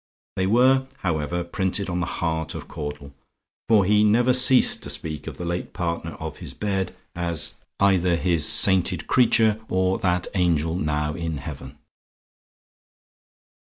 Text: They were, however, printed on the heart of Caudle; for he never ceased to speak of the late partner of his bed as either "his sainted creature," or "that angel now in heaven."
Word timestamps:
They 0.35 0.47
were, 0.47 0.87
however, 1.03 1.43
printed 1.43 1.87
on 1.87 1.99
the 1.99 2.07
heart 2.07 2.55
of 2.55 2.67
Caudle; 2.67 3.13
for 3.69 3.85
he 3.85 4.03
never 4.03 4.33
ceased 4.33 4.81
to 4.81 4.89
speak 4.89 5.27
of 5.27 5.37
the 5.37 5.45
late 5.45 5.73
partner 5.73 6.13
of 6.13 6.37
his 6.37 6.55
bed 6.55 6.95
as 7.15 7.53
either 7.79 8.15
"his 8.15 8.49
sainted 8.49 9.05
creature," 9.05 9.61
or 9.69 9.99
"that 9.99 10.25
angel 10.33 10.73
now 10.73 11.13
in 11.13 11.37
heaven." 11.37 11.77